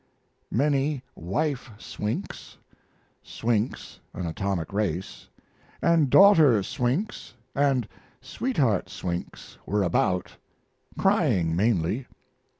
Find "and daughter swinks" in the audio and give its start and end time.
5.79-7.35